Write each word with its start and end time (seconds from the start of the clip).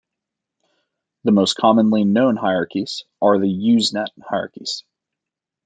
The 1.25 1.31
most 1.31 1.57
commonly 1.57 2.05
known 2.05 2.35
hierarchies 2.35 3.03
are 3.21 3.37
the 3.37 3.45
"Usenet 3.45 4.09
hierarchies". 4.23 4.83